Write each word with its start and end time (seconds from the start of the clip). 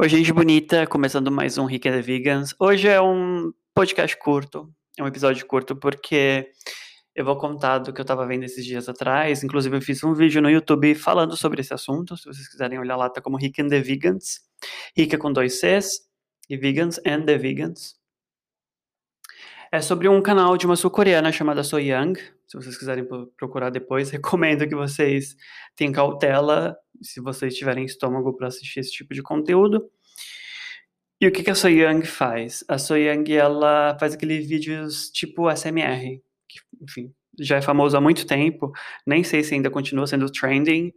Oi, 0.00 0.08
gente 0.08 0.32
bonita, 0.32 0.86
começando 0.86 1.28
mais 1.28 1.58
um 1.58 1.64
Rick 1.64 1.88
and 1.88 1.92
the 1.92 2.00
Vegans. 2.00 2.54
Hoje 2.56 2.86
é 2.86 3.00
um 3.00 3.52
podcast 3.74 4.16
curto, 4.16 4.72
é 4.96 5.02
um 5.02 5.08
episódio 5.08 5.44
curto 5.44 5.74
porque 5.74 6.52
eu 7.16 7.24
vou 7.24 7.36
contar 7.36 7.78
do 7.80 7.92
que 7.92 8.00
eu 8.00 8.04
tava 8.04 8.24
vendo 8.24 8.44
esses 8.44 8.64
dias 8.64 8.88
atrás. 8.88 9.42
Inclusive, 9.42 9.76
eu 9.76 9.82
fiz 9.82 10.04
um 10.04 10.14
vídeo 10.14 10.40
no 10.40 10.48
YouTube 10.48 10.94
falando 10.94 11.36
sobre 11.36 11.62
esse 11.62 11.74
assunto. 11.74 12.16
Se 12.16 12.26
vocês 12.26 12.46
quiserem 12.46 12.78
olhar 12.78 12.94
lá, 12.94 13.10
tá 13.10 13.20
como 13.20 13.36
Rick 13.36 13.60
and 13.60 13.66
the 13.66 13.80
Vegans. 13.80 14.40
Rick 14.96 15.16
é 15.16 15.18
com 15.18 15.32
dois 15.32 15.58
Cs 15.58 16.02
e 16.48 16.56
Vegans 16.56 17.00
and 17.04 17.24
the 17.24 17.36
Vegans. 17.36 17.96
É 19.72 19.80
sobre 19.80 20.08
um 20.08 20.22
canal 20.22 20.56
de 20.56 20.64
uma 20.64 20.76
sul-coreana 20.76 21.32
chamada 21.32 21.64
So 21.64 21.80
Young. 21.80 22.14
Se 22.46 22.56
vocês 22.56 22.78
quiserem 22.78 23.04
procurar 23.36 23.70
depois, 23.70 24.10
recomendo 24.14 24.66
que 24.68 24.76
vocês 24.76 25.36
tenham 25.74 25.92
cautela 25.92 26.78
se 27.02 27.20
vocês 27.20 27.54
tiverem 27.54 27.84
estômago 27.84 28.34
para 28.36 28.48
assistir 28.48 28.80
esse 28.80 28.90
tipo 28.90 29.14
de 29.14 29.22
conteúdo. 29.22 29.90
E 31.20 31.26
o 31.26 31.32
que, 31.32 31.42
que 31.42 31.50
a 31.50 31.54
So 31.54 31.68
Young 31.68 32.04
faz? 32.04 32.64
A 32.68 32.78
So 32.78 32.96
Young, 32.96 33.24
ela 33.32 33.96
faz 33.98 34.14
aqueles 34.14 34.46
vídeos 34.48 35.10
tipo 35.10 35.50
SMR, 35.50 36.22
que, 36.48 36.60
enfim, 36.80 37.12
já 37.40 37.56
é 37.56 37.62
famoso 37.62 37.96
há 37.96 38.00
muito 38.00 38.26
tempo, 38.26 38.72
nem 39.06 39.24
sei 39.24 39.42
se 39.42 39.54
ainda 39.54 39.70
continua 39.70 40.06
sendo 40.06 40.30
trending, 40.30 40.92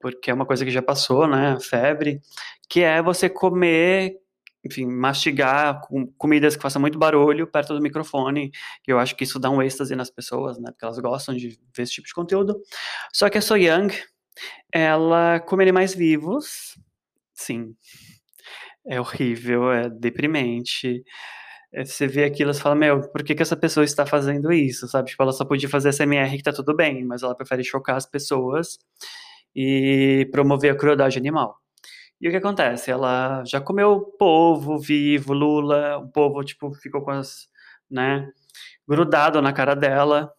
porque 0.00 0.30
é 0.30 0.34
uma 0.34 0.46
coisa 0.46 0.64
que 0.64 0.70
já 0.70 0.82
passou, 0.82 1.26
né, 1.26 1.58
febre, 1.60 2.20
que 2.68 2.80
é 2.82 3.02
você 3.02 3.28
comer 3.28 4.22
enfim, 4.64 4.86
mastigar 4.86 5.80
com 5.80 6.06
comidas 6.12 6.54
que 6.54 6.62
façam 6.62 6.80
muito 6.80 6.98
barulho 6.98 7.46
perto 7.46 7.74
do 7.74 7.82
microfone. 7.82 8.52
Eu 8.86 8.98
acho 8.98 9.16
que 9.16 9.24
isso 9.24 9.38
dá 9.38 9.50
um 9.50 9.60
êxtase 9.60 9.96
nas 9.96 10.10
pessoas, 10.10 10.58
né? 10.58 10.70
Porque 10.70 10.84
elas 10.84 10.98
gostam 11.00 11.34
de 11.34 11.58
ver 11.76 11.82
esse 11.82 11.92
tipo 11.92 12.06
de 12.06 12.14
conteúdo. 12.14 12.60
Só 13.12 13.28
que 13.28 13.38
a 13.38 13.42
So 13.42 13.56
Young, 13.56 13.88
ela 14.72 15.40
come 15.40 15.64
animais 15.64 15.94
vivos. 15.94 16.78
Sim. 17.34 17.74
É 18.86 19.00
horrível, 19.00 19.70
é 19.72 19.88
deprimente. 19.88 21.04
É, 21.72 21.84
você 21.84 22.06
vê 22.06 22.24
aquilo 22.24 22.50
e 22.50 22.54
fala, 22.54 22.74
meu, 22.74 23.08
por 23.10 23.22
que, 23.22 23.34
que 23.34 23.42
essa 23.42 23.56
pessoa 23.56 23.84
está 23.84 24.04
fazendo 24.04 24.52
isso, 24.52 24.88
sabe? 24.88 25.10
Tipo, 25.10 25.22
ela 25.22 25.32
só 25.32 25.44
podia 25.44 25.68
fazer 25.68 25.92
SMR 25.92 26.36
que 26.36 26.42
tá 26.42 26.52
tudo 26.52 26.74
bem, 26.76 27.04
mas 27.04 27.22
ela 27.22 27.34
prefere 27.34 27.64
chocar 27.64 27.96
as 27.96 28.06
pessoas 28.06 28.78
e 29.54 30.28
promover 30.32 30.72
a 30.72 30.76
crueldade 30.76 31.18
animal. 31.18 31.58
E 32.20 32.28
o 32.28 32.30
que 32.30 32.36
acontece? 32.36 32.90
Ela 32.90 33.44
já 33.44 33.60
comeu 33.60 34.00
povo 34.18 34.78
vivo, 34.78 35.32
lula, 35.32 35.98
o 35.98 36.08
povo, 36.08 36.44
tipo, 36.44 36.72
ficou 36.74 37.02
com 37.02 37.10
as, 37.10 37.48
né, 37.90 38.30
grudado 38.88 39.42
na 39.42 39.52
cara 39.52 39.74
dela. 39.74 40.32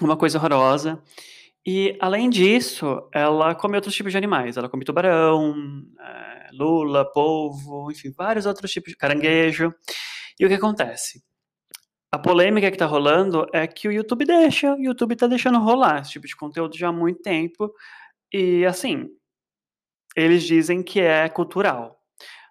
Uma 0.00 0.16
coisa 0.16 0.38
horrorosa. 0.38 1.02
E, 1.64 1.96
além 2.00 2.28
disso, 2.28 3.08
ela 3.12 3.54
come 3.54 3.76
outros 3.76 3.94
tipos 3.94 4.10
de 4.12 4.18
animais. 4.18 4.56
Ela 4.56 4.68
come 4.68 4.84
tubarão, 4.84 5.54
é, 6.00 6.48
lula, 6.52 7.04
polvo, 7.12 7.90
enfim, 7.90 8.12
vários 8.16 8.46
outros 8.46 8.70
tipos 8.72 8.90
de 8.90 8.96
caranguejo. 8.96 9.72
E 10.40 10.44
o 10.44 10.48
que 10.48 10.54
acontece? 10.54 11.22
A 12.10 12.18
polêmica 12.18 12.70
que 12.70 12.76
tá 12.76 12.84
rolando 12.84 13.46
é 13.52 13.66
que 13.66 13.88
o 13.88 13.92
YouTube 13.92 14.24
deixa, 14.26 14.74
o 14.74 14.80
YouTube 14.80 15.16
tá 15.16 15.26
deixando 15.26 15.58
rolar 15.58 16.02
esse 16.02 16.12
tipo 16.12 16.26
de 16.26 16.36
conteúdo 16.36 16.76
já 16.76 16.88
há 16.88 16.92
muito 16.92 17.22
tempo. 17.22 17.72
E, 18.32 18.66
assim, 18.66 19.08
eles 20.16 20.42
dizem 20.42 20.82
que 20.82 21.00
é 21.00 21.28
cultural. 21.28 21.98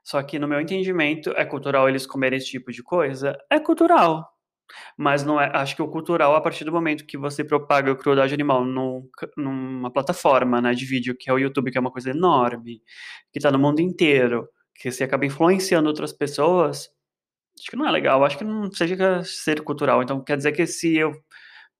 Só 0.04 0.24
que, 0.24 0.40
no 0.40 0.48
meu 0.48 0.60
entendimento, 0.60 1.32
é 1.32 1.46
cultural 1.46 1.88
eles 1.88 2.08
comerem 2.08 2.38
esse 2.38 2.48
tipo 2.48 2.72
de 2.72 2.82
coisa? 2.82 3.38
É 3.50 3.60
cultural. 3.60 4.31
Mas 4.98 5.24
não 5.24 5.40
é, 5.40 5.52
acho 5.54 5.76
que 5.76 5.82
o 5.82 5.88
cultural, 5.88 6.36
a 6.36 6.42
partir 6.42 6.64
do 6.64 6.72
momento 6.72 7.06
que 7.06 7.18
você 7.18 7.44
propaga 7.44 7.92
a 7.92 7.96
crueldade 7.96 8.34
animal 8.34 8.66
num, 8.66 9.08
numa 9.38 9.92
plataforma 9.92 10.62
né, 10.62 10.74
de 10.74 10.86
vídeo, 10.86 11.16
que 11.18 11.30
é 11.30 11.34
o 11.34 11.40
YouTube, 11.40 11.72
que 11.72 11.78
é 11.78 11.82
uma 11.82 11.92
coisa 11.92 12.10
enorme, 12.10 12.82
que 13.32 13.40
está 13.40 13.52
no 13.52 13.60
mundo 13.60 13.80
inteiro, 13.80 14.48
que 14.76 14.92
você 14.92 15.04
acaba 15.04 15.26
influenciando 15.26 15.88
outras 15.88 16.14
pessoas, 16.14 16.90
acho 17.60 17.70
que 17.70 17.76
não 17.76 17.88
é 17.88 17.92
legal, 17.92 18.24
acho 18.24 18.38
que 18.38 18.44
não 18.44 18.72
seja 18.72 19.24
ser 19.24 19.62
cultural. 19.62 20.02
Então, 20.02 20.24
quer 20.24 20.38
dizer 20.38 20.52
que 20.52 20.66
se 20.66 20.98
eu 20.98 21.14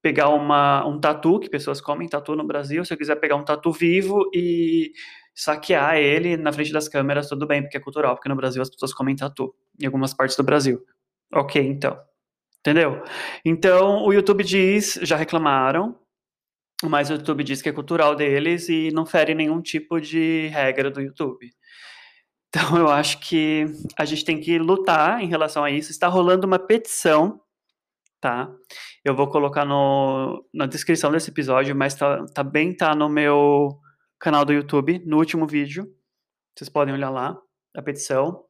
pegar 0.02 0.30
uma, 0.30 0.86
um 0.86 1.00
tatu, 1.00 1.40
que 1.40 1.50
pessoas 1.50 1.80
comem 1.80 2.08
tatu 2.08 2.36
no 2.36 2.46
Brasil, 2.46 2.84
se 2.84 2.94
eu 2.94 2.98
quiser 2.98 3.16
pegar 3.18 3.36
um 3.36 3.46
tatu 3.46 3.72
vivo 3.72 4.30
e 4.34 4.92
saquear 5.36 5.96
ele 5.96 6.38
na 6.38 6.52
frente 6.52 6.74
das 6.74 6.88
câmeras, 6.88 7.30
tudo 7.30 7.48
bem, 7.48 7.62
porque 7.62 7.78
é 7.78 7.80
cultural, 7.80 8.16
porque 8.16 8.30
no 8.30 8.36
Brasil 8.36 8.62
as 8.62 8.70
pessoas 8.70 8.94
comem 8.94 9.16
tatu, 9.16 9.54
em 9.80 9.86
algumas 9.86 10.14
partes 10.14 10.36
do 10.36 10.44
Brasil. 10.44 10.84
Ok, 11.34 11.62
então. 11.62 11.98
Entendeu? 12.62 13.04
Então, 13.44 14.06
o 14.06 14.14
YouTube 14.14 14.44
diz, 14.44 15.00
já 15.02 15.16
reclamaram, 15.16 16.00
mas 16.84 17.10
o 17.10 17.14
YouTube 17.14 17.44
diz 17.44 17.62
que 17.62 17.70
é 17.70 17.74
cultural 17.74 18.16
deles 18.16 18.70
e 18.70 18.92
não 18.92 19.06
fere 19.06 19.34
nenhum 19.34 19.62
tipo 19.62 20.00
de 20.00 20.48
regra 20.48 20.92
do 20.92 21.02
YouTube. 21.02 21.52
Então, 22.50 22.78
eu 22.78 22.90
acho 22.90 23.20
que 23.20 23.66
a 23.98 24.06
gente 24.06 24.26
tem 24.26 24.40
que 24.40 24.60
lutar 24.60 25.22
em 25.22 25.28
relação 25.28 25.64
a 25.64 25.72
isso. 25.72 25.90
Está 25.90 26.08
rolando 26.08 26.46
uma 26.46 26.60
petição, 26.60 27.42
tá? 28.20 28.52
Eu 29.04 29.16
vou 29.16 29.28
colocar 29.28 29.66
no, 29.66 30.46
na 30.54 30.68
descrição 30.68 31.12
desse 31.12 31.32
episódio, 31.32 31.76
mas 31.76 31.96
tá, 31.96 32.26
também 32.36 32.76
tá 32.76 32.94
no 32.94 33.10
meu 33.10 33.80
canal 34.20 34.46
do 34.46 34.54
YouTube, 34.54 35.02
no 35.06 35.18
último 35.18 35.48
vídeo. 35.48 35.88
Vocês 36.56 36.70
podem 36.70 36.94
olhar 36.94 37.10
lá 37.10 37.36
a 37.76 37.82
petição. 37.82 38.44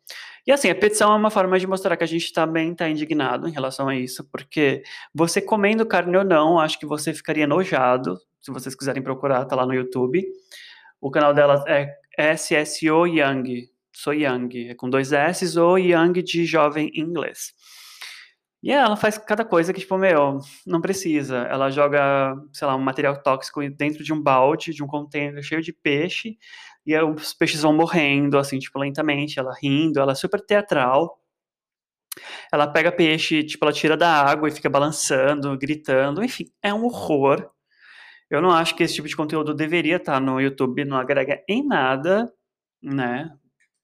E 0.46 0.52
assim, 0.52 0.70
a 0.70 0.76
petição 0.76 1.14
é 1.14 1.16
uma 1.16 1.30
forma 1.30 1.60
de 1.60 1.68
mostrar 1.68 1.96
que 1.96 2.04
a 2.04 2.08
gente 2.08 2.34
também 2.34 2.72
está 2.72 2.90
indignado 2.90 3.48
em 3.48 3.52
relação 3.52 3.88
a 3.88 3.96
isso, 3.96 4.28
porque 4.32 4.84
você 5.14 5.40
comendo 5.40 5.86
carne 5.86 6.18
ou 6.18 6.24
não, 6.24 6.60
acho 6.60 6.80
que 6.80 6.86
você 6.86 7.14
ficaria 7.14 7.46
nojado. 7.46 8.18
Se 8.42 8.52
vocês 8.52 8.74
quiserem 8.74 9.04
procurar, 9.04 9.46
tá 9.46 9.56
lá 9.56 9.66
no 9.66 9.74
YouTube. 9.74 10.26
O 11.00 11.12
canal 11.12 11.34
dela 11.34 11.64
é 11.68 12.36
SSO 12.36 13.06
Young. 13.06 13.70
Sou 13.94 14.14
Young, 14.14 14.70
é 14.70 14.74
com 14.74 14.90
dois 14.90 15.12
S 15.12 15.60
ou 15.60 15.78
Young 15.78 16.14
de 16.24 16.46
jovem 16.46 16.90
em 16.94 17.02
inglês. 17.02 17.54
E 18.64 18.72
ela 18.72 18.96
faz 18.96 19.18
cada 19.18 19.44
coisa 19.44 19.74
que, 19.74 19.80
tipo, 19.80 19.98
meu, 19.98 20.40
não 20.68 20.80
precisa. 20.80 21.40
Ela 21.50 21.72
joga, 21.72 22.36
sei 22.54 22.68
lá, 22.68 22.76
um 22.76 22.82
material 22.82 23.22
tóxico 23.22 23.68
dentro 23.72 24.04
de 24.04 24.14
um 24.14 24.22
balde, 24.22 24.74
de 24.74 24.84
um 24.84 24.88
container 24.88 25.42
cheio 25.42 25.64
de 25.64 25.74
peixe, 25.74 26.38
e 26.86 26.98
os 26.98 27.34
peixes 27.34 27.62
vão 27.62 27.74
morrendo, 27.74 28.38
assim, 28.38 28.60
tipo, 28.60 28.80
lentamente, 28.80 29.40
ela 29.40 29.54
rindo, 29.62 30.00
ela 30.00 30.14
é 30.14 30.16
super 30.16 30.42
teatral. 30.42 31.20
Ela 32.52 32.68
pega 32.68 32.92
peixe, 32.92 33.44
tipo, 33.44 33.64
ela 33.66 33.74
tira 33.74 33.96
da 33.98 34.10
água 34.24 34.50
e 34.50 34.52
fica 34.52 34.70
balançando, 34.70 35.58
gritando, 35.58 36.24
enfim, 36.24 36.46
é 36.62 36.74
um 36.74 36.86
horror. 36.86 37.50
Eu 38.30 38.42
não 38.42 38.52
acho 38.52 38.76
que 38.76 38.84
esse 38.84 38.96
tipo 38.96 39.08
de 39.08 39.16
conteúdo 39.16 39.54
deveria 39.54 39.98
estar 39.98 40.20
no 40.22 40.40
YouTube, 40.42 40.86
não 40.86 40.98
agrega 40.98 41.44
em 41.48 41.66
nada, 41.68 42.32
né? 42.82 43.30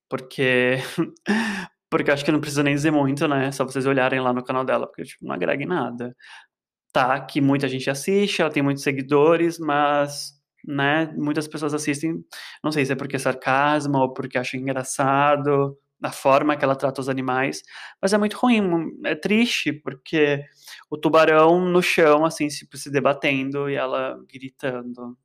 Porque 0.09 0.77
Porque 1.89 2.11
acho 2.11 2.25
que 2.25 2.31
não 2.31 2.41
precisa 2.41 2.63
nem 2.63 2.75
dizer 2.75 2.91
muito, 2.91 3.27
né? 3.27 3.51
Só 3.51 3.63
vocês 3.65 3.85
olharem 3.85 4.19
lá 4.19 4.33
no 4.33 4.43
canal 4.43 4.65
dela, 4.65 4.87
porque 4.87 5.03
tipo, 5.03 5.25
não 5.25 5.33
agrega 5.33 5.63
em 5.63 5.67
nada. 5.67 6.15
Tá, 6.93 7.19
que 7.21 7.41
muita 7.41 7.67
gente 7.69 7.89
assiste, 7.89 8.41
ela 8.41 8.51
tem 8.51 8.63
muitos 8.63 8.83
seguidores, 8.83 9.59
mas, 9.59 10.33
né, 10.67 11.11
muitas 11.15 11.47
pessoas 11.47 11.73
assistem, 11.73 12.23
não 12.63 12.71
sei 12.71 12.85
se 12.85 12.91
é 12.91 12.95
porque 12.95 13.15
é 13.15 13.19
sarcasmo 13.19 13.97
ou 13.99 14.13
porque 14.13 14.37
acham 14.37 14.59
engraçado 14.59 15.77
a 16.03 16.11
forma 16.11 16.55
que 16.55 16.63
ela 16.63 16.75
trata 16.75 17.01
os 17.01 17.09
animais, 17.09 17.63
mas 18.01 18.13
é 18.13 18.17
muito 18.17 18.37
ruim, 18.37 18.61
é 19.05 19.15
triste, 19.15 19.73
porque 19.73 20.43
o 20.89 20.97
tubarão 20.97 21.59
no 21.59 21.81
chão, 21.81 22.25
assim, 22.25 22.49
se, 22.49 22.67
se 22.75 22.91
debatendo 22.91 23.69
e 23.69 23.75
ela 23.75 24.19
gritando. 24.31 25.17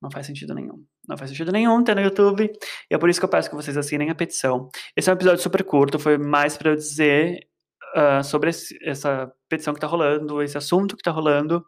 Não 0.00 0.10
faz 0.10 0.26
sentido 0.26 0.54
nenhum. 0.54 0.84
Não 1.08 1.16
faz 1.16 1.30
sentido 1.30 1.52
nenhum 1.52 1.84
ter 1.84 1.94
no 1.94 2.02
YouTube. 2.02 2.50
E 2.90 2.94
é 2.94 2.98
por 2.98 3.08
isso 3.08 3.20
que 3.20 3.24
eu 3.24 3.30
peço 3.30 3.48
que 3.48 3.54
vocês 3.54 3.76
assinem 3.76 4.10
a 4.10 4.14
petição. 4.14 4.68
Esse 4.96 5.08
é 5.08 5.12
um 5.12 5.14
episódio 5.14 5.40
super 5.40 5.62
curto, 5.62 5.98
foi 5.98 6.18
mais 6.18 6.56
para 6.56 6.70
eu 6.70 6.76
dizer 6.76 7.46
uh, 7.96 8.24
sobre 8.24 8.50
esse, 8.50 8.76
essa 8.82 9.30
petição 9.48 9.72
que 9.72 9.80
tá 9.80 9.86
rolando, 9.86 10.42
esse 10.42 10.58
assunto 10.58 10.96
que 10.96 11.02
tá 11.02 11.12
rolando. 11.12 11.64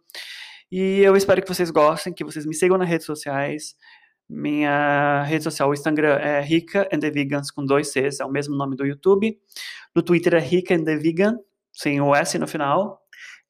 E 0.76 1.02
eu 1.02 1.14
espero 1.14 1.40
que 1.40 1.46
vocês 1.46 1.70
gostem, 1.70 2.12
que 2.12 2.24
vocês 2.24 2.44
me 2.44 2.52
sigam 2.52 2.76
nas 2.76 2.88
redes 2.88 3.06
sociais. 3.06 3.76
Minha 4.28 5.22
rede 5.22 5.44
social, 5.44 5.70
o 5.70 5.72
Instagram 5.72 6.16
é 6.16 6.40
Rica 6.40 6.88
and 6.92 6.98
the 6.98 7.12
Vegans 7.12 7.52
com 7.52 7.64
dois 7.64 7.92
Cs, 7.92 8.18
é 8.18 8.24
o 8.24 8.28
mesmo 8.28 8.56
nome 8.56 8.74
do 8.74 8.84
YouTube. 8.84 9.38
No 9.94 10.02
Twitter 10.02 10.34
é 10.34 10.40
Rica 10.40 10.74
and 10.74 10.82
the 10.82 10.96
Vegan, 10.96 11.38
sem 11.72 12.00
o 12.00 12.12
S 12.12 12.36
no 12.40 12.48
final. 12.48 13.00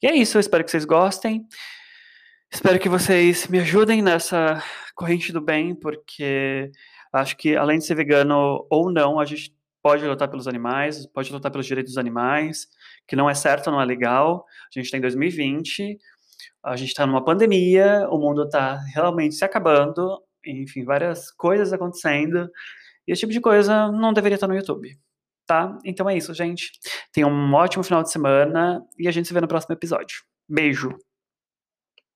E 0.03 0.07
é 0.07 0.15
isso, 0.15 0.37
eu 0.37 0.41
espero 0.41 0.63
que 0.63 0.71
vocês 0.71 0.85
gostem. 0.85 1.47
Espero 2.53 2.79
que 2.79 2.91
vocês 2.91 3.49
me 3.49 3.59
ajudem 3.59 4.03
nessa 4.03 4.63
corrente 4.95 5.33
do 5.33 5.41
bem, 5.41 5.75
porque 5.75 6.71
acho 7.11 7.39
que 7.39 7.57
além 7.57 7.79
de 7.79 7.87
ser 7.87 7.95
vegano 7.95 8.67
ou 8.69 8.93
não, 8.93 9.19
a 9.19 9.25
gente 9.25 9.51
pode 9.83 10.07
lutar 10.07 10.29
pelos 10.29 10.47
animais, 10.47 11.07
pode 11.07 11.33
lutar 11.33 11.51
pelos 11.51 11.67
direitos 11.67 11.95
dos 11.95 11.99
animais, 11.99 12.69
que 13.09 13.17
não 13.17 13.31
é 13.31 13.35
certo, 13.35 13.71
não 13.71 13.81
é 13.81 13.85
legal. 13.87 14.45
A 14.75 14.79
gente 14.79 14.85
está 14.85 14.99
em 14.99 15.01
2020, 15.01 15.99
a 16.63 16.77
gente 16.77 16.89
está 16.89 17.07
numa 17.07 17.25
pandemia, 17.25 18.09
o 18.11 18.19
mundo 18.19 18.45
está 18.45 18.77
realmente 18.95 19.35
se 19.35 19.45
acabando, 19.45 20.21
enfim, 20.45 20.85
várias 20.85 21.31
coisas 21.31 21.73
acontecendo, 21.73 22.51
e 23.07 23.13
esse 23.13 23.21
tipo 23.21 23.33
de 23.33 23.41
coisa 23.41 23.91
não 23.93 24.13
deveria 24.13 24.37
estar 24.37 24.49
no 24.49 24.57
YouTube. 24.57 24.97
Tá? 25.47 25.79
Então 25.85 26.09
é 26.09 26.17
isso, 26.17 26.33
gente. 26.33 26.71
Tenham 27.13 27.31
um 27.31 27.55
ótimo 27.55 27.85
final 27.85 28.03
de 28.03 28.11
semana 28.11 28.83
e 28.99 29.07
a 29.07 29.11
gente 29.11 29.29
se 29.29 29.35
vê 29.35 29.41
no 29.41 29.49
próximo 29.49 29.75
episódio. 29.75 30.23
Beijo! 30.49 30.97